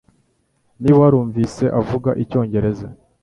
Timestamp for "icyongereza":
2.23-2.87